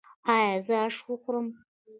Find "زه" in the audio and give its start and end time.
0.65-0.75